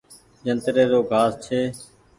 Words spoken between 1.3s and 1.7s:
ڇي۔